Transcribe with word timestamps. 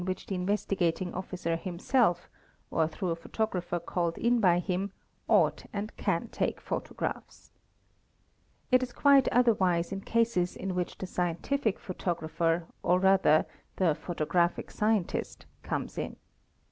which 0.03 0.25
the 0.25 0.33
Investigating 0.33 1.13
Officer 1.13 1.55
himself, 1.55 2.27
or 2.71 2.87
through 2.87 3.09
a 3.11 3.15
photographer 3.15 3.77
called 3.79 4.17
in 4.17 4.39
by 4.39 4.57
him, 4.57 4.91
ought 5.27 5.63
and 5.71 5.95
can 5.95 6.27
take 6.29 6.59
photographs. 6.59 7.51
It 8.71 8.81
is 8.81 8.93
quite 8.93 9.27
otherwise 9.27 9.91
in 9.91 10.01
cases 10.01 10.55
in 10.55 10.73
which 10.73 10.97
the 10.97 11.05
scientific 11.05 11.77
photographer 11.77 12.65
or 12.81 12.99
rather 12.99 13.45
the 13.75 13.93
photographic 13.93 14.71
scientist 14.71 15.45
comes 15.61 15.99
in. 15.99 16.15